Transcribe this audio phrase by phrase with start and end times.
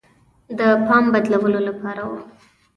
[0.57, 2.19] د پام بدلولو لپاره وه.